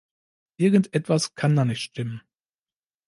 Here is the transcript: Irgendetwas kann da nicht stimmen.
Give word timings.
Irgendetwas 0.57 1.35
kann 1.35 1.55
da 1.55 1.63
nicht 1.63 1.81
stimmen. 1.83 2.23